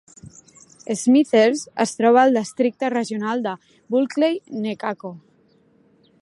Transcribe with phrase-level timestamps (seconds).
[1.01, 3.55] Smithers es troba al districte regional de
[3.97, 5.15] Bulkley-Nechako.